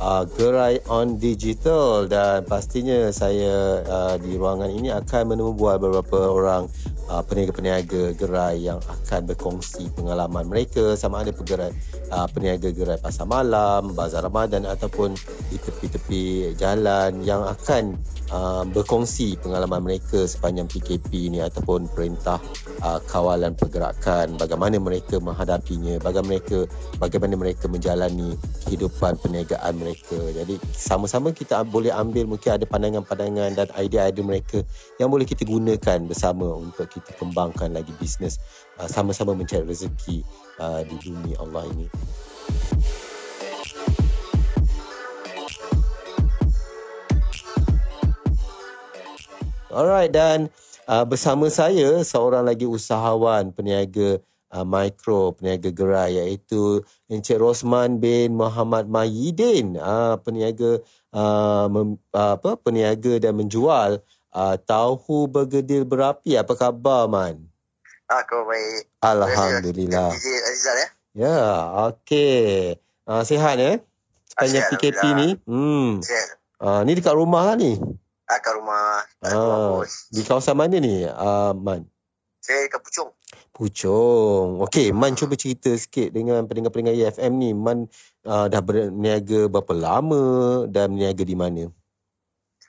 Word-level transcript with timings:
uh, 0.00 0.24
Gerai 0.36 0.80
on 0.88 1.16
Digital 1.16 2.08
dan 2.08 2.44
pastinya 2.44 3.08
saya 3.12 3.82
uh, 3.84 4.14
di 4.20 4.36
ruangan 4.36 4.70
ini 4.72 4.92
akan 4.92 5.36
menemui 5.36 5.76
beberapa 5.80 6.32
orang 6.32 6.68
uh, 7.10 7.22
peniaga-peniaga 7.24 8.14
gerai 8.18 8.66
yang 8.66 8.78
akan 8.82 9.20
berkongsi 9.30 9.90
pengalaman 9.94 10.46
mereka. 10.46 10.94
Sama 10.98 11.22
ada 11.22 11.32
penggerai 11.32 11.72
uh, 12.12 12.26
peniaga 12.30 12.70
gerai 12.70 12.98
pasar 13.00 13.26
malam, 13.26 13.94
bazar 13.94 14.26
Ramadan 14.26 14.66
ataupun 14.66 15.14
di 15.50 15.56
tepi-tepi 15.56 16.54
jalan 16.58 17.22
yang 17.22 17.46
akan 17.46 17.96
uh, 18.30 18.64
berkongsi 18.66 19.38
pengalaman 19.38 19.82
mereka 19.82 20.26
sepanjang 20.26 20.66
PKP 20.66 21.30
ini 21.30 21.38
ataupun 21.42 21.86
perintah 21.90 22.42
uh, 22.82 23.00
kawalan 23.06 23.54
pergerakan. 23.54 24.34
Bagaimana 24.36 24.76
mereka 24.82 25.18
menghadapinya 25.22 25.98
bagaimana 26.02 26.28
mereka 26.36 26.58
bagaimana 26.98 27.34
mereka 27.38 27.64
menjalani 27.70 28.34
kehidupan 28.66 29.18
perniagaan 29.22 29.74
mereka 29.78 29.85
jadi 30.32 30.56
sama-sama 30.72 31.30
kita 31.30 31.60
boleh 31.62 31.92
ambil 31.92 32.26
mungkin 32.26 32.56
ada 32.56 32.64
pandangan-pandangan 32.64 33.54
dan 33.54 33.68
idea-idea 33.76 34.24
mereka 34.24 34.58
yang 34.96 35.12
boleh 35.12 35.28
kita 35.28 35.44
gunakan 35.44 36.02
bersama 36.08 36.56
untuk 36.56 36.88
kita 36.88 37.12
kembangkan 37.20 37.76
lagi 37.76 37.92
bisnes 38.00 38.40
uh, 38.80 38.88
sama-sama 38.88 39.36
mencari 39.36 39.68
rezeki 39.68 40.24
uh, 40.58 40.80
di 40.82 40.96
dunia 40.98 41.36
Allah 41.38 41.68
ini. 41.70 41.86
Alright 49.76 50.08
dan 50.08 50.48
uh, 50.88 51.04
bersama 51.04 51.52
saya 51.52 52.00
seorang 52.00 52.48
lagi 52.48 52.64
usahawan 52.64 53.52
peniaga 53.52 54.24
uh, 54.52 54.66
mikro 54.66 55.34
peniaga 55.34 55.70
gerai 55.72 56.18
iaitu 56.18 56.82
Encik 57.10 57.40
Rosman 57.40 57.98
bin 58.02 58.34
Muhammad 58.36 58.86
Mayidin 58.90 59.78
uh, 59.78 60.18
peniaga 60.20 60.82
uh, 61.14 61.66
mem, 61.70 61.96
uh, 62.14 62.36
apa 62.38 62.58
peniaga 62.60 63.18
dan 63.18 63.38
menjual 63.38 64.02
uh, 64.34 64.56
tahu 64.60 65.26
bergedil 65.26 65.86
berapi 65.86 66.38
apa 66.38 66.52
khabar 66.54 67.06
man 67.10 67.46
Ah, 68.06 68.22
kau 68.22 68.46
baik. 68.46 68.86
Alhamdulillah. 69.02 70.14
DJ 70.14 70.26
Azizal 70.46 70.76
ya? 70.78 70.88
Ya, 71.26 71.38
okey. 71.90 72.78
Uh, 73.02 73.26
sihat 73.26 73.58
ya? 73.58 73.82
Sepanjang 74.30 74.62
Ah, 74.62 74.70
sihat, 74.70 74.78
PKP 74.78 75.02
ni. 75.18 75.28
Hmm. 75.42 75.98
Sihat. 76.06 76.38
Uh, 76.62 76.80
ni 76.86 76.94
dekat 76.94 77.18
rumah 77.18 77.50
lah 77.50 77.56
ni. 77.58 77.74
Ah, 78.30 78.38
kat 78.38 78.54
rumah. 78.54 79.02
Ah, 79.26 79.34
rumah 79.34 79.90
di 80.14 80.22
kawasan 80.22 80.54
mana 80.54 80.78
ni, 80.78 81.02
uh, 81.02 81.50
Man? 81.58 81.90
Saya 82.46 82.70
kat 82.70 82.78
Puchong. 82.78 83.10
Puchong. 83.50 84.62
Okey, 84.62 84.94
Man 84.94 85.18
cuba 85.18 85.34
cerita 85.34 85.74
sikit 85.74 86.14
dengan 86.14 86.46
pendengar-pendengar 86.46 86.94
EFM 86.94 87.32
ni. 87.42 87.50
Man 87.50 87.90
uh, 88.22 88.46
dah 88.46 88.62
berniaga 88.62 89.50
berapa 89.50 89.74
lama 89.74 90.24
dan 90.70 90.94
berniaga 90.94 91.26
di 91.26 91.34
mana? 91.34 91.66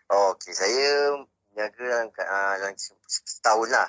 Oh, 0.10 0.34
okey. 0.34 0.58
Saya 0.58 1.14
berniaga 1.54 1.78
dalam, 1.78 2.10
uh, 2.10 2.54
dalam 2.58 2.74
setahun 3.06 3.70
lah. 3.70 3.86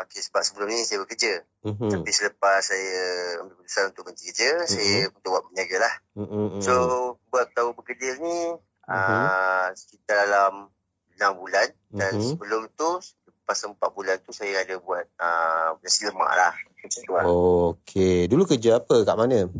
Okey, 0.00 0.24
sebab 0.24 0.40
sebelum 0.48 0.72
ni 0.72 0.80
saya 0.88 1.04
bekerja. 1.04 1.44
Mhm. 1.60 2.00
Tapi 2.00 2.08
selepas 2.08 2.64
saya 2.64 3.04
ambil 3.44 3.60
keputusan 3.60 3.84
untuk 3.92 4.02
berhenti 4.08 4.32
kerja, 4.32 4.64
saya 4.64 5.12
untuk 5.12 5.28
buat 5.36 5.44
berniaga 5.52 5.76
lah. 5.76 5.94
Mhm. 6.24 6.64
So, 6.64 6.74
buat 7.28 7.52
tahu 7.52 7.76
berkedil 7.76 8.16
ni, 8.16 8.56
Mhm. 8.88 8.96
uh, 8.96 9.68
sekitar 9.76 10.24
dalam 10.24 10.72
6 11.20 11.36
bulan. 11.36 11.68
Dan 11.92 12.16
Mhm. 12.16 12.24
sebelum 12.32 12.72
tu, 12.80 12.96
lepas 13.50 13.66
4 13.66 13.96
bulan 13.98 14.16
tu, 14.22 14.30
saya 14.30 14.62
ada 14.62 14.78
buat 14.78 15.02
uh, 15.18 15.74
nasi 15.82 16.06
lemak 16.06 16.30
lah. 16.30 16.54
Tu 16.86 17.10
lah. 17.10 17.26
Okey, 17.26 18.30
dulu 18.30 18.46
kerja 18.46 18.78
apa? 18.78 19.02
Kat 19.02 19.18
mana? 19.18 19.50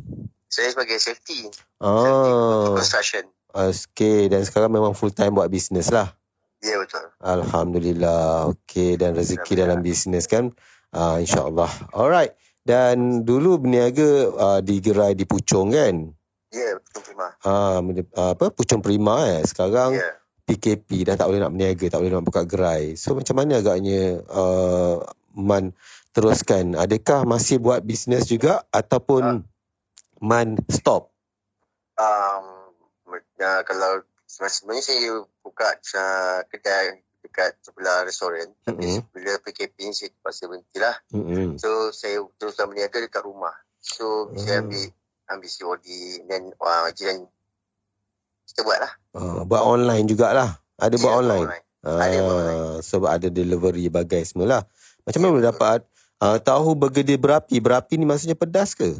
Saya 0.47 0.71
sebagai 0.71 1.03
safety. 1.03 1.51
Ah, 1.83 2.06
Safety 2.06 2.33
construction. 2.78 3.25
okey 3.51 4.31
dan 4.31 4.47
sekarang 4.47 4.71
memang 4.71 4.95
full 4.95 5.11
time 5.11 5.34
buat 5.34 5.51
bisnes 5.51 5.91
lah. 5.91 6.15
Ya, 6.62 6.78
betul. 6.78 7.03
Alhamdulillah. 7.19 8.55
Okey 8.55 8.95
dan 8.95 9.19
rezeki 9.19 9.59
dalam 9.59 9.83
bisnes 9.83 10.31
kan. 10.31 10.55
Uh, 10.95 11.19
InsyaAllah. 11.19 11.91
Alright. 11.91 12.39
Dan 12.62 13.27
dulu 13.27 13.59
berniaga 13.59 14.31
uh, 14.31 14.61
di 14.62 14.78
gerai 14.78 15.19
di 15.19 15.27
Puchong 15.27 15.75
kan? 15.75 16.15
Ya, 16.55 16.78
betul 16.78 17.11
prima. 17.11 17.34
Ah, 17.43 17.83
uh, 17.83 18.33
apa 18.39 18.55
Puchong 18.55 18.87
Prima 18.87 19.27
eh. 19.27 19.43
Sekarang 19.43 19.99
Ya. 19.99 20.19
PKP 20.50 21.06
dah 21.06 21.15
tak 21.15 21.31
boleh 21.31 21.38
nak 21.38 21.55
berniaga, 21.55 21.87
tak 21.87 22.03
boleh 22.03 22.12
nak 22.19 22.27
buka 22.27 22.43
gerai. 22.43 22.99
So 22.99 23.15
macam 23.15 23.38
mana 23.38 23.62
agaknya 23.62 24.19
uh, 24.27 25.06
Man 25.38 25.78
teruskan? 26.11 26.75
Adakah 26.75 27.22
masih 27.22 27.62
buat 27.62 27.87
bisnes 27.87 28.27
juga 28.27 28.66
ataupun 28.75 29.47
Man 30.19 30.59
stop? 30.66 31.15
Um, 31.94 32.75
uh, 33.39 33.62
kalau 33.62 34.03
sebenarnya 34.27 34.84
saya 34.84 35.22
buka 35.47 35.78
uh, 35.94 36.43
kedai 36.50 36.99
dekat 37.21 37.56
sebelah 37.62 38.03
restoran. 38.03 38.50
Tapi 38.66 39.00
Mm-mm. 39.00 39.12
bila 39.15 39.39
PKP 39.39 39.77
ni 39.87 39.94
saya 39.94 40.10
terpaksa 40.10 40.50
berhenti 40.50 40.78
lah. 40.83 40.97
Mm-mm. 41.15 41.60
So, 41.60 41.94
saya 41.94 42.25
teruskan 42.41 42.72
berniaga 42.72 42.99
dekat 42.99 43.22
rumah. 43.22 43.55
So, 43.78 44.34
saya 44.34 44.60
Hmm. 44.60 44.72
ambil 44.72 44.84
ambil 45.31 45.50
COD 45.50 45.87
dan 46.27 46.43
uh, 46.59 46.91
jiran 46.91 47.31
kita 48.50 48.66
buat 48.66 48.78
lah. 48.83 48.93
Uh, 49.15 49.43
buat 49.47 49.62
online 49.62 50.05
jugalah. 50.06 50.59
Ada 50.77 50.97
buat 50.99 51.12
Ya, 51.12 51.19
online. 51.22 51.49
Ada 51.81 52.16
buat 52.21 52.34
online. 52.34 52.59
Ah, 52.61 52.77
so 52.83 53.00
ada 53.06 53.28
delivery 53.31 53.88
bagai 53.88 54.27
semualah. 54.27 54.66
Macam 55.06 55.19
mana 55.22 55.31
boleh 55.33 55.47
dapat 55.49 55.78
uh, 56.21 56.37
tahu 56.37 56.77
bergedil 56.77 57.16
berapi? 57.16 57.56
Berapi 57.59 57.97
ni 57.97 58.05
maksudnya 58.05 58.37
pedas 58.37 58.77
ke? 58.77 58.99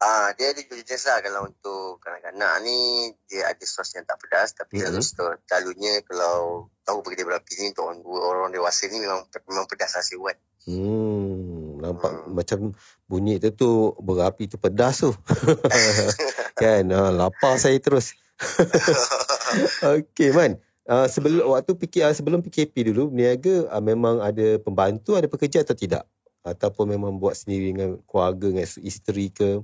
Ah, 0.00 0.32
dia 0.32 0.56
ada 0.56 0.64
dua 0.64 0.80
jenis 0.80 1.04
lah 1.04 1.20
kalau 1.20 1.44
untuk 1.44 2.00
kanak-kanak 2.00 2.64
ni 2.64 3.12
dia 3.28 3.52
ada 3.52 3.64
sos 3.68 3.92
yang 3.92 4.08
tak 4.08 4.16
pedas 4.16 4.56
tapi 4.56 4.80
Mhm. 4.80 4.96
mm-hmm. 4.96 5.44
selalunya 5.44 6.00
kalau 6.08 6.72
tahu 6.88 7.04
pergi 7.04 7.28
berapi 7.28 7.52
ni 7.60 7.76
untuk 7.76 7.84
orang, 7.84 8.00
orang 8.08 8.50
dewasa 8.56 8.88
ni 8.88 8.96
memang 8.96 9.28
memang 9.44 9.68
pedas 9.68 9.92
lah 9.92 10.04
buat. 10.16 10.36
Hmm, 10.64 11.84
nampak 11.84 12.12
Hmm. 12.12 12.32
macam 12.32 12.58
bunyi 13.04 13.36
tu 13.40 13.52
tu 13.52 13.70
berapi 14.00 14.48
tu 14.48 14.56
pedas 14.56 15.04
tu. 15.04 15.12
kan, 16.60 16.84
uh, 16.88 17.12
lapar 17.12 17.60
saya 17.60 17.76
terus. 17.76 18.16
Okey 19.96 20.30
man. 20.32 20.56
Uh, 20.90 21.06
sebelum 21.06 21.46
waktu 21.54 21.76
PK, 21.76 21.94
uh, 22.02 22.14
sebelum 22.16 22.42
PKP 22.42 22.90
dulu 22.90 23.14
berniaga 23.14 23.68
uh, 23.70 23.82
memang 23.84 24.18
ada 24.18 24.58
pembantu 24.58 25.14
ada 25.14 25.30
pekerja 25.30 25.62
atau 25.62 25.76
tidak? 25.76 26.02
Ataupun 26.40 26.88
memang 26.88 27.20
buat 27.20 27.36
sendiri 27.36 27.76
dengan 27.76 28.00
keluarga 28.08 28.48
dengan 28.48 28.66
isteri 28.66 29.28
ke? 29.28 29.60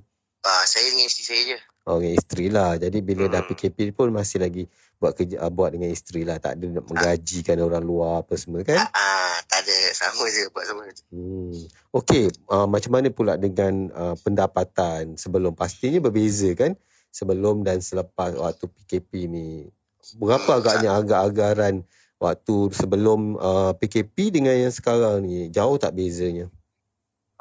Ah, 0.46 0.62
saya 0.68 0.86
dengan 0.92 1.08
isteri 1.08 1.24
saya 1.24 1.42
je. 1.56 1.58
Oh, 1.86 1.98
dengan 1.98 2.14
isteri 2.14 2.46
lah. 2.52 2.78
Jadi 2.78 2.98
bila 3.02 3.26
dah 3.26 3.42
Hmm. 3.42 3.50
PKP 3.50 3.90
pun 3.96 4.14
masih 4.14 4.38
lagi 4.38 4.70
buat 5.02 5.18
kerja 5.18 5.42
uh, 5.42 5.50
buat 5.50 5.74
dengan 5.74 5.90
isteri 5.90 6.22
lah. 6.22 6.38
Tak 6.38 6.60
ada 6.60 6.66
nak 6.68 6.84
menggajikan 6.86 7.58
orang 7.64 7.82
luar 7.82 8.22
apa 8.22 8.34
semua 8.38 8.62
kan? 8.62 8.78
Ah, 8.94 9.38
tak 9.50 9.66
ada 9.66 9.76
sama 9.94 10.26
je 10.30 10.46
buat 10.52 10.64
sama 10.68 10.82
je. 10.92 11.02
Hmm. 11.10 11.54
Okey, 11.90 12.30
uh, 12.52 12.68
macam 12.70 12.90
mana 12.94 13.08
pula 13.10 13.34
dengan 13.40 13.90
uh, 13.90 14.14
pendapatan 14.20 15.18
sebelum 15.18 15.56
pastinya 15.56 15.98
berbeza 15.98 16.52
kan? 16.54 16.78
Sebelum 17.16 17.64
dan 17.64 17.80
selepas 17.80 18.36
waktu 18.36 18.68
PKP 18.68 19.24
ni. 19.24 19.72
Berapa 20.20 20.44
Hmm, 20.52 20.58
agaknya 20.60 20.90
agak-agaran 20.92 21.74
waktu 22.20 22.56
sebelum 22.76 23.40
uh, 23.40 23.72
PKP 23.72 24.36
dengan 24.36 24.52
yang 24.52 24.68
sekarang 24.68 25.24
ni? 25.24 25.48
Jauh 25.48 25.80
tak 25.80 25.96
bezanya? 25.96 26.52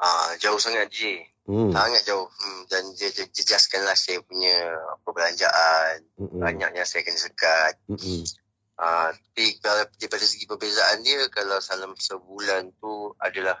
Ah, 0.00 0.32
jauh 0.40 0.56
sangat 0.56 0.88
je. 0.88 1.20
Hmm. 1.44 1.76
Sangat 1.76 2.08
jauh. 2.08 2.24
Hmm, 2.24 2.60
dan 2.72 2.88
dia 2.96 3.12
je- 3.12 3.28
jejaskanlah 3.36 3.92
saya 3.92 4.24
punya 4.24 4.80
perbelanjaan. 5.04 6.08
Mm-mm. 6.16 6.40
Banyaknya 6.40 6.88
saya 6.88 7.04
kena 7.04 7.20
sekat. 7.20 7.76
Mm-mm. 7.92 8.24
Ah, 8.80 9.12
tapi 9.12 9.56
kalau 9.60 9.88
daripada 9.96 10.24
segi 10.24 10.44
perbezaan 10.48 11.00
dia 11.04 11.28
kalau 11.32 11.60
dalam 11.60 11.92
sebulan 11.96 12.76
tu 12.76 13.12
adalah 13.20 13.56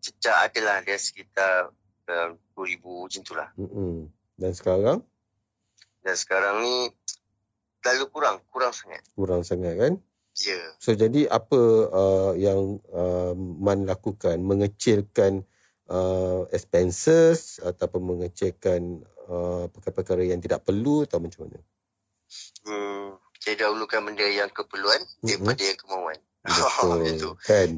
jejak 0.00 0.36
adalah 0.36 0.80
dia 0.84 0.96
sekitar 1.00 1.72
uh, 2.08 2.28
2000 2.56 2.80
macam 2.80 3.20
tu 3.24 3.34
lah. 3.36 3.48
Mm-mm. 3.56 4.08
Dan 4.36 4.52
sekarang 4.56 4.98
Dan 6.00 6.14
sekarang 6.16 6.64
ni 6.64 6.74
terlalu 7.84 8.04
kurang, 8.12 8.36
kurang 8.52 8.72
sangat. 8.72 9.04
kurang 9.16 9.42
sangat 9.44 9.76
kan? 9.76 9.92
Ya. 10.40 10.60
So 10.80 10.96
jadi 10.96 11.28
apa 11.28 11.60
uh, 11.90 12.32
yang 12.36 12.80
uh, 12.92 13.36
Man 13.36 13.84
lakukan? 13.84 14.40
Mengecilkan 14.40 15.44
uh, 15.90 16.48
expenses 16.54 17.60
ataupun 17.60 18.00
mengecilkan 18.16 19.04
uh, 19.28 19.68
perkara-perkara 19.68 20.24
yang 20.24 20.40
tidak 20.40 20.64
perlu 20.64 21.04
atau 21.04 21.20
macam 21.20 21.50
mana? 21.50 21.60
Hmm, 22.64 23.18
saya 23.42 23.66
dahulukan 23.66 24.00
benda 24.06 24.24
yang 24.24 24.48
keperluan 24.48 25.02
Mm-mm. 25.20 25.44
daripada 25.44 25.62
yang 25.66 25.78
kemauan. 25.82 26.18
Betul. 27.04 27.34
Kan? 27.44 27.70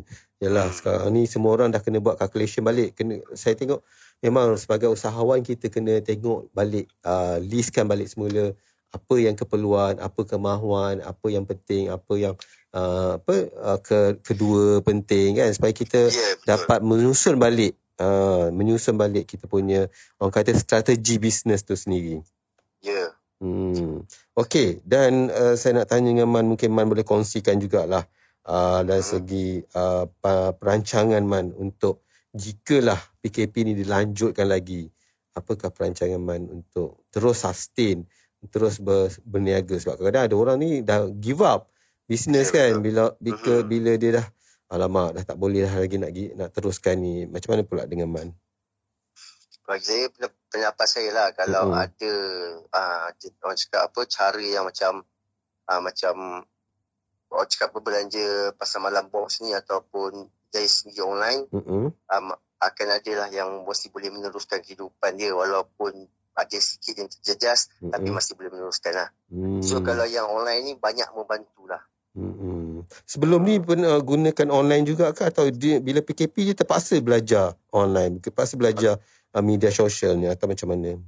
Yalah 0.42 0.70
Hmm. 0.70 0.76
sekarang 0.76 1.10
ni 1.14 1.22
semua 1.30 1.54
orang 1.54 1.70
dah 1.70 1.82
kena 1.82 2.02
buat 2.02 2.18
calculation 2.18 2.66
balik. 2.66 2.98
Kena 2.98 3.22
saya 3.38 3.54
tengok 3.54 3.82
memang 4.22 4.54
sebagai 4.56 4.88
usahawan 4.88 5.42
kita 5.42 5.68
kena 5.68 5.98
tengok 6.00 6.48
balik 6.54 6.86
uh, 7.02 7.42
listkan 7.42 7.90
balik 7.90 8.06
semula 8.08 8.54
apa 8.92 9.14
yang 9.16 9.34
keperluan, 9.34 9.98
apa 9.98 10.20
kemahuan, 10.28 11.00
apa 11.00 11.26
yang 11.32 11.48
penting, 11.48 11.88
apa 11.88 12.12
yang 12.14 12.34
uh, 12.76 13.16
apa 13.18 13.34
uh, 13.56 13.78
ke, 13.80 14.20
kedua 14.20 14.84
penting 14.84 15.40
kan 15.40 15.48
supaya 15.50 15.72
kita 15.74 16.12
Ya, 16.12 16.36
betul. 16.38 16.46
dapat 16.46 16.78
menyusun 16.84 17.36
balik 17.40 17.72
uh, 17.98 18.52
menyusun 18.52 19.00
balik 19.00 19.26
kita 19.26 19.48
punya 19.48 19.88
orang 20.20 20.32
kata 20.32 20.52
strategi 20.54 21.16
bisnes 21.16 21.64
tu 21.64 21.72
sendiri. 21.74 22.20
Ya. 22.84 23.16
Hmm. 23.42 24.06
Okey 24.38 24.84
dan 24.86 25.32
uh, 25.32 25.58
saya 25.58 25.82
nak 25.82 25.90
tanya 25.90 26.14
dengan 26.14 26.30
Man 26.30 26.46
mungkin 26.46 26.70
Man 26.70 26.86
boleh 26.86 27.02
kongsikan 27.02 27.58
jugalah 27.58 28.06
uh, 28.46 28.86
dari 28.86 29.02
Hmm. 29.02 29.10
segi 29.18 29.64
uh, 29.74 30.04
perancangan 30.60 31.24
Man 31.26 31.50
untuk 31.56 32.04
jikalah 32.32 32.98
PKP 33.20 33.54
ni 33.68 33.72
dilanjutkan 33.76 34.48
lagi 34.48 34.88
apakah 35.36 35.72
perancangan 35.72 36.20
Man 36.20 36.48
untuk 36.48 37.04
terus 37.12 37.44
sustain 37.44 38.08
terus 38.50 38.82
ber, 38.82 39.12
berniaga 39.22 39.78
sebab 39.78 40.00
kadang-kadang 40.00 40.24
ada 40.26 40.36
orang 40.36 40.56
ni 40.58 40.70
dah 40.82 41.06
give 41.12 41.40
up 41.44 41.70
bisnes 42.10 42.50
Ya, 42.50 42.72
kan 42.72 42.82
betul. 42.82 42.84
bila 42.84 43.02
bila, 43.22 43.52
Mhm. 43.54 43.64
bila 43.68 43.92
dia 44.00 44.10
dah 44.18 44.26
alamak 44.72 45.08
dah 45.14 45.24
tak 45.28 45.36
boleh 45.38 45.62
dah 45.68 45.74
lagi 45.78 45.96
nak 46.00 46.10
nak 46.34 46.48
teruskan 46.50 46.96
ni 46.98 47.28
macam 47.28 47.54
mana 47.54 47.62
pula 47.62 47.84
dengan 47.86 48.08
Man 48.10 48.28
Bagi 49.62 49.84
saya 49.86 50.10
pen- 50.10 50.40
pendapat 50.50 50.86
saya 50.90 51.08
lah 51.14 51.28
kalau 51.38 51.70
Mm-mm. 51.70 51.84
ada 51.86 52.12
uh, 52.74 53.08
orang 53.46 53.58
cakap 53.60 53.80
apa 53.88 54.00
cara 54.10 54.42
yang 54.42 54.64
macam 54.66 55.06
uh, 55.70 55.80
macam 55.80 56.14
orang 57.30 57.48
cakap 57.48 57.70
apa 57.70 57.78
belanja 57.78 58.26
pasar 58.58 58.82
malam 58.82 59.06
box 59.06 59.38
ni 59.40 59.54
ataupun 59.54 60.26
dari 60.52 60.68
segi 60.68 61.00
online 61.00 61.48
Mm-mm. 61.48 61.84
um, 61.88 62.26
akan 62.62 62.88
ada 62.94 63.12
lah 63.16 63.28
yang 63.32 63.64
mesti 63.66 63.90
boleh 63.90 64.12
meneruskan 64.12 64.62
kehidupan 64.62 65.18
dia 65.18 65.34
walaupun 65.34 66.06
ada 66.32 66.58
sikit 66.60 66.94
yang 67.00 67.10
terjejas 67.10 67.72
Mm-mm. 67.80 67.90
tapi 67.90 68.08
masih 68.12 68.38
boleh 68.38 68.52
meneruskan 68.52 68.92
lah. 68.94 69.08
Hmm. 69.28 69.60
So 69.60 69.84
kalau 69.84 70.06
yang 70.08 70.28
online 70.28 70.62
ni 70.64 70.72
banyak 70.78 71.08
membantu 71.12 71.68
lah. 71.68 71.82
Hmm. 72.12 72.84
Sebelum 73.08 73.40
ni 73.40 73.56
pernah 73.56 73.96
gunakan 74.00 74.48
online 74.52 74.84
juga 74.84 75.16
ke 75.16 75.32
atau 75.32 75.48
dia, 75.48 75.80
bila 75.80 76.04
PKP 76.04 76.52
dia 76.52 76.56
terpaksa 76.56 77.00
belajar 77.00 77.56
online, 77.72 78.20
terpaksa 78.20 78.60
belajar 78.60 79.00
uh, 79.32 79.40
media 79.40 79.72
sosial 79.72 80.20
ni 80.20 80.28
atau 80.28 80.44
macam 80.44 80.76
mana? 80.76 81.00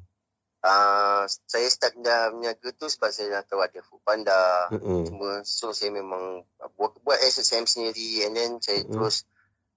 Uh, 0.64 1.28
saya 1.44 1.68
start 1.68 2.00
dah 2.00 2.32
berniaga 2.32 2.72
tu 2.72 2.88
sebab 2.88 3.12
saya 3.12 3.36
dah 3.36 3.42
tahu 3.44 3.60
ada 3.60 3.84
food 3.84 4.00
panda 4.00 4.72
Hmm. 4.72 5.04
semua. 5.04 5.32
So 5.44 5.76
saya 5.76 5.92
memang 5.92 6.40
buat, 6.80 6.96
buat 7.04 7.20
SSM 7.20 7.68
sendiri 7.68 8.24
and 8.24 8.32
then 8.32 8.50
saya 8.64 8.80
Mm-mm. 8.80 8.96
terus 8.96 9.28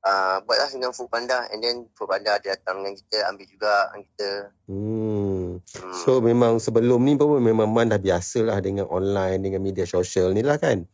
uh, 0.07 0.37
buatlah 0.47 0.69
dengan 0.71 0.91
food 0.95 1.11
panda 1.11 1.43
and 1.51 1.59
then 1.59 1.91
food 1.91 2.07
panda 2.07 2.39
ada 2.39 2.55
datang 2.55 2.81
dengan 2.81 2.95
kita 2.95 3.17
ambil 3.27 3.45
juga 3.51 3.73
dengan 3.91 4.03
kita. 4.07 4.29
Hmm. 4.67 5.45
Hmm. 5.59 5.93
So 6.03 6.23
memang 6.23 6.63
sebelum 6.63 7.03
ni 7.03 7.19
pun 7.19 7.43
memang 7.43 7.67
Man 7.67 7.91
dah 7.91 7.99
biasalah 7.99 8.63
dengan 8.63 8.87
online 8.87 9.43
dengan 9.43 9.59
media 9.59 9.83
sosial 9.83 10.31
ni 10.31 10.41
lah 10.41 10.55
kan? 10.57 10.87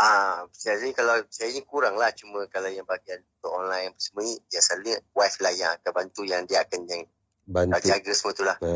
Ah, 0.00 0.48
jadi 0.50 0.90
kalau 0.96 1.22
saya 1.30 1.52
ni 1.52 1.62
kurang 1.62 1.94
lah 1.94 2.10
cuma 2.16 2.48
kalau 2.50 2.66
yang 2.72 2.88
bahagian 2.88 3.22
untuk 3.38 3.52
online 3.54 3.92
semua 4.00 4.26
ni 4.26 4.34
selalu 4.50 4.98
wife 5.14 5.38
lah 5.38 5.52
yang 5.52 5.70
akan 5.78 5.92
bantu 5.92 6.22
yang 6.26 6.42
dia 6.48 6.64
akan 6.64 6.80
yang 6.88 7.02
Bantu. 7.42 7.90
jaga 7.90 8.10
semua 8.14 8.32
tu 8.32 8.42
lah. 8.46 8.56
Ha, 8.62 8.70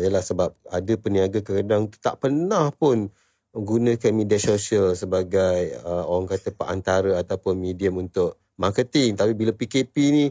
yalah 0.00 0.24
sebab 0.24 0.56
ada 0.68 0.92
peniaga 0.96 1.44
kadang 1.44 1.92
tak 2.00 2.20
pernah 2.20 2.72
pun 2.72 3.12
gunakan 3.52 4.12
media 4.12 4.40
sosial 4.40 4.92
sebagai 4.96 5.76
uh, 5.84 6.04
orang 6.08 6.28
kata 6.36 6.52
perantara 6.52 7.20
ataupun 7.20 7.56
medium 7.56 8.00
untuk 8.00 8.36
marketing. 8.58 9.14
Tapi 9.14 9.32
bila 9.32 9.54
PKP 9.54 9.94
ni 10.10 10.24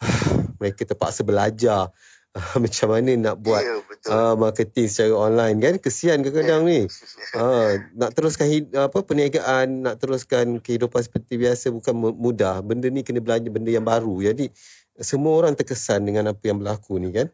mereka 0.60 0.84
terpaksa 0.84 1.24
belajar 1.24 1.90
macam 2.62 2.88
mana 2.90 3.10
nak 3.14 3.36
buat 3.38 3.62
Ya, 3.62 3.78
betul. 3.78 4.10
uh, 4.10 4.34
marketing 4.34 4.86
secara 4.90 5.14
online. 5.14 5.56
Kan? 5.58 5.74
Kesian 5.80 6.22
kadang-kadang 6.22 6.62
ni. 6.68 6.80
Uh, 7.34 7.82
nak 7.98 8.14
teruskan 8.14 8.46
hid- 8.46 8.70
apa 8.78 9.02
perniagaan 9.02 9.82
nak 9.82 9.98
teruskan 9.98 10.62
kehidupan 10.62 11.02
seperti 11.02 11.34
biasa 11.34 11.74
bukan 11.74 11.90
mu- 11.90 12.14
mudah. 12.14 12.62
Benda 12.62 12.86
ni 12.86 13.02
kena 13.02 13.18
belajar 13.18 13.50
benda 13.50 13.74
yang 13.74 13.82
baru. 13.82 14.22
Jadi 14.22 14.54
semua 15.02 15.34
orang 15.42 15.58
terkesan 15.58 16.06
dengan 16.06 16.30
apa 16.30 16.38
yang 16.46 16.62
berlaku 16.62 17.02
ni 17.02 17.10
kan 17.10 17.26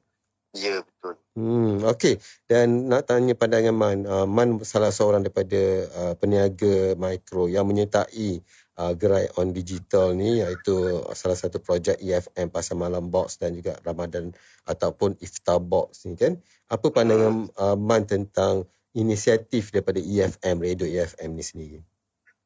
ya, 0.55 0.83
betul. 0.83 1.15
Hmm, 1.39 1.83
okey. 1.95 2.19
Dan 2.51 2.91
nak 2.91 3.07
tanya 3.07 3.35
pandangan 3.39 3.75
Man. 3.75 3.99
Uh, 4.05 4.27
Man 4.27 4.61
salah 4.67 4.91
seorang 4.91 5.23
daripada 5.23 5.63
uh, 5.95 6.15
peniaga 6.19 6.99
mikro 6.99 7.47
yang 7.47 7.65
menyertai 7.71 8.43
uh, 8.81 8.93
gerai 8.99 9.31
on 9.39 9.53
digital 9.53 10.17
ni 10.17 10.41
iaitu 10.41 11.05
salah 11.15 11.39
satu 11.39 11.61
projek 11.61 12.01
EFM 12.01 12.51
Pasar 12.51 12.77
Malam 12.77 13.09
Box 13.13 13.39
dan 13.39 13.55
juga 13.55 13.79
Ramadan 13.85 14.35
ataupun 14.67 15.19
Iftar 15.21 15.61
Box 15.61 16.07
ni 16.07 16.17
kan. 16.17 16.39
Apa 16.71 16.91
pandangan 16.95 17.51
uh, 17.59 17.77
Man 17.79 18.07
tentang 18.07 18.67
inisiatif 18.95 19.71
daripada 19.71 20.03
EFM, 20.03 20.57
Radio 20.63 20.87
EFM 20.87 21.31
ni 21.35 21.45
sendiri? 21.47 21.79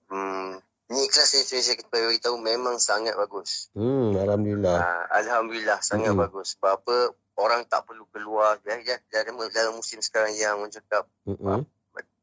Hmm, 0.09 0.61
ni 0.87 1.09
kelas 1.09 1.29
saya, 1.33 1.61
saya 1.63 1.81
beritahu 1.87 2.37
memang 2.37 2.77
sangat 2.77 3.17
bagus. 3.17 3.73
Hmm, 3.73 4.13
Alhamdulillah. 4.13 4.77
Ah, 4.77 5.05
Alhamdulillah 5.17 5.81
sangat 5.81 6.13
Mm-mm. 6.13 6.23
bagus. 6.29 6.55
Sebab 6.55 6.71
apa 6.81 6.97
orang 7.41 7.65
tak 7.65 7.89
perlu 7.89 8.05
keluar 8.09 8.61
ya, 8.63 8.77
ya, 8.81 9.01
dalam, 9.09 9.41
dalam 9.49 9.75
musim 9.75 9.99
sekarang 9.99 10.37
yang 10.37 10.61
orang 10.61 10.71
cakap 10.71 11.09
Mm-mm. 11.25 11.65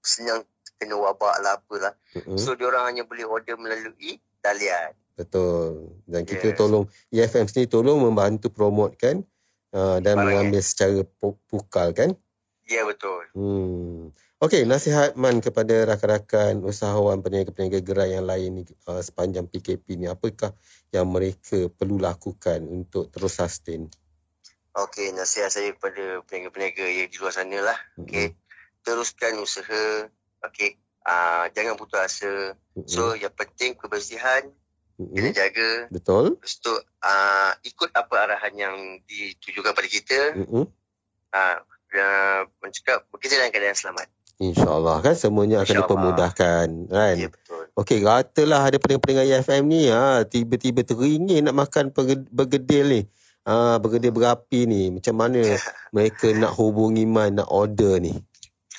senang 0.02 0.46
kena 0.78 0.98
wabak 0.98 1.42
lah 1.42 1.58
apalah. 1.58 1.94
Mm-mm. 2.14 2.38
So 2.38 2.54
diorang 2.54 2.90
hanya 2.90 3.04
boleh 3.04 3.26
order 3.26 3.58
melalui 3.58 4.22
talian. 4.40 4.94
Betul. 5.14 6.02
Dan 6.06 6.26
kita 6.26 6.54
Yes. 6.54 6.58
tolong 6.58 6.86
EFM 7.10 7.46
sini 7.46 7.66
tolong 7.68 8.02
membantu 8.02 8.50
promote 8.50 8.98
kan 8.98 9.22
uh, 9.72 10.02
dan 10.02 10.18
Barang, 10.18 10.26
mengambil 10.50 10.62
secara 10.62 11.02
pu- 11.06 11.38
pukal 11.46 11.94
kan. 11.94 12.18
Ya 12.66 12.88
betul. 12.88 13.28
Hmm. 13.36 14.10
Okey, 14.42 14.66
nasihat 14.66 15.14
Man 15.22 15.38
kepada 15.38 15.86
rakan-rakan 15.86 16.66
usahawan 16.66 17.22
peniaga-peniaga 17.22 17.78
gerai 17.86 18.18
yang 18.18 18.26
lain 18.26 18.50
ni 18.58 18.64
uh, 18.90 18.98
sepanjang 18.98 19.46
PKP 19.46 20.02
ni 20.02 20.10
apakah 20.10 20.58
yang 20.90 21.06
mereka 21.14 21.70
perlu 21.70 22.02
lakukan 22.02 22.66
untuk 22.66 23.14
terus 23.14 23.38
sustain? 23.38 23.86
Okey, 24.74 25.14
nasihat 25.14 25.54
saya 25.54 25.78
kepada 25.78 26.26
peniaga-peniaga 26.26 26.82
yang 26.90 27.14
di 27.14 27.18
luar 27.22 27.38
sana 27.38 27.54
lah. 27.62 27.78
Mm-mm. 28.02 28.10
Okey, 28.10 28.28
teruskan 28.82 29.38
usaha. 29.38 30.10
Okey, 30.50 30.74
ah 31.06 31.46
jangan 31.54 31.78
putus 31.78 32.02
asa. 32.02 32.58
Mm-mm. 32.74 32.90
So 32.90 33.14
yang 33.14 33.38
penting 33.38 33.78
kebersihan 33.78 34.50
kena 34.98 35.30
Mm-mm. 35.30 35.38
jaga. 35.38 35.72
Betul? 35.94 36.42
Lepas 36.42 36.58
tu 36.58 36.74
ah 37.06 37.54
ikut 37.62 37.94
apa 37.94 38.16
arahan 38.26 38.58
yang 38.58 38.76
ditujukan 39.06 39.78
pada 39.78 39.86
kita. 39.86 40.34
Mm-mm. 40.34 40.66
Ah 41.30 41.62
uh, 41.94 42.42
mencakap 42.64 43.06
kita 43.20 43.38
dalam 43.38 43.52
keadaan 43.52 43.78
selamat. 43.78 44.08
InsyaAllah 44.42 45.06
kan 45.06 45.14
semuanya 45.14 45.62
akan 45.62 45.70
InsyaAllah. 45.70 45.86
dipermudahkan 45.86 46.68
kan. 46.90 47.16
Ya 47.16 47.30
betul. 47.30 47.64
Okey, 47.78 48.02
katalah 48.02 48.62
ada 48.68 48.78
pendengar-pendengar 48.82 49.26
EFM 49.30 49.64
ni 49.70 49.88
ha, 49.94 50.26
tiba-tiba 50.26 50.82
teringin 50.82 51.46
nak 51.46 51.56
makan 51.56 51.94
bergedil 52.34 52.86
ni. 52.90 53.02
Ha, 53.46 53.78
bergedil 53.78 54.12
berapi 54.12 54.66
ni. 54.66 54.90
Macam 54.90 55.16
mana 55.16 55.40
mereka 55.96 56.34
nak 56.34 56.58
hubungi 56.58 57.06
Man, 57.06 57.38
nak 57.38 57.48
order 57.54 58.02
ni? 58.02 58.18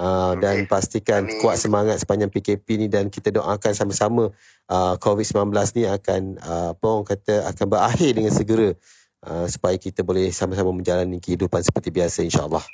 uh, 0.00 0.34
dan 0.40 0.64
Okey. 0.64 0.70
pastikan 0.70 1.28
Amin. 1.28 1.38
kuat 1.38 1.56
semangat 1.60 2.00
sepanjang 2.00 2.32
PKP 2.32 2.66
ni 2.80 2.86
dan 2.88 3.12
kita 3.12 3.30
doakan 3.30 3.72
sama-sama 3.76 4.34
uh, 4.72 4.94
COVID-19 4.98 5.52
ni 5.76 5.84
akan 5.86 6.22
uh, 6.40 6.68
apa 6.74 6.84
orang 6.86 7.06
kata 7.06 7.34
akan 7.52 7.66
berakhir 7.68 8.10
dengan 8.16 8.32
segera 8.32 8.74
uh, 9.28 9.46
supaya 9.46 9.76
kita 9.76 10.00
boleh 10.00 10.32
sama-sama 10.32 10.72
menjalani 10.72 11.20
kehidupan 11.20 11.60
seperti 11.60 11.92
biasa 11.92 12.24
insyaallah. 12.24 12.64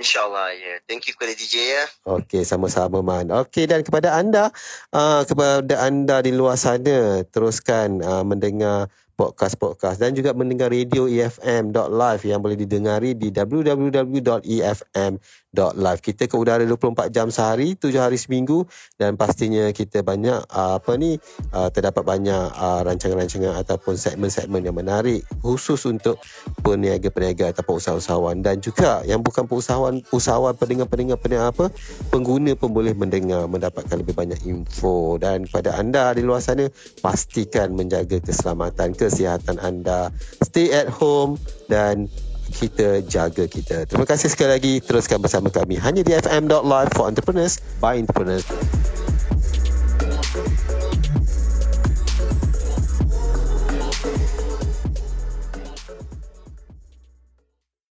InsyaAllah, 0.00 0.56
ya. 0.56 0.74
Thank 0.88 1.06
you 1.06 1.12
kepada 1.12 1.36
DJ 1.36 1.54
ya. 1.60 1.84
Okey, 2.08 2.48
sama-sama 2.48 3.04
Man. 3.04 3.28
Okey 3.28 3.68
dan 3.68 3.84
kepada 3.84 4.16
anda, 4.16 4.48
uh, 4.96 5.22
kepada 5.28 5.76
anda 5.84 6.24
di 6.24 6.32
luar 6.32 6.56
sana, 6.56 7.20
teruskan 7.28 8.00
uh, 8.00 8.24
mendengar 8.24 8.88
podcast-podcast 9.20 10.00
dan 10.00 10.16
juga 10.16 10.32
mendengar 10.32 10.72
radio 10.72 11.04
EFM.live 11.04 12.24
yang 12.24 12.40
boleh 12.40 12.56
didengari 12.56 13.12
di 13.12 13.28
www.efm.live. 13.28 15.20
Kita 16.00 16.24
ke 16.24 16.36
udara 16.40 16.64
24 16.64 17.12
jam 17.12 17.28
sehari, 17.28 17.76
7 17.76 17.92
hari 18.00 18.16
seminggu 18.16 18.64
dan 18.96 19.20
pastinya 19.20 19.68
kita 19.76 20.00
banyak 20.00 20.40
uh, 20.48 20.80
apa 20.80 20.96
ni 20.96 21.20
uh, 21.52 21.68
terdapat 21.68 22.00
banyak 22.00 22.44
uh, 22.56 22.80
rancangan-rancangan 22.88 23.60
ataupun 23.60 24.00
segmen-segmen 24.00 24.64
yang 24.64 24.72
menarik 24.72 25.20
khusus 25.44 25.84
untuk 25.84 26.16
peniaga-peniaga 26.64 27.52
ataupun 27.52 27.76
usahawan 28.00 28.40
dan 28.40 28.64
juga 28.64 29.04
yang 29.04 29.20
bukan 29.20 29.44
usahawan 29.50 30.00
usahawan 30.14 30.56
pendengar-pendengar 30.56 31.20
pendengar 31.20 31.52
apa 31.52 31.68
pengguna 32.08 32.56
pun 32.56 32.72
boleh 32.72 32.96
mendengar 32.96 33.44
mendapatkan 33.50 34.00
lebih 34.00 34.16
banyak 34.16 34.40
info 34.46 35.18
dan 35.20 35.44
kepada 35.44 35.76
anda 35.76 36.14
di 36.16 36.22
luar 36.24 36.40
sana 36.40 36.70
pastikan 37.02 37.74
menjaga 37.74 38.22
keselamatan 38.22 38.94
kesihatan 39.10 39.58
anda 39.58 40.14
stay 40.40 40.70
at 40.70 40.86
home 40.86 41.36
dan 41.66 42.06
kita 42.50 43.02
jaga 43.06 43.46
kita. 43.46 43.86
Terima 43.86 44.06
kasih 44.06 44.26
sekali 44.30 44.50
lagi 44.50 44.72
teruskan 44.82 45.22
bersama 45.22 45.50
kami 45.54 45.78
hanya 45.78 46.02
di 46.02 46.14
fm.live 46.14 46.90
for 46.94 47.06
entrepreneurs 47.06 47.62
by 47.78 47.98
entrepreneurs. 47.98 48.46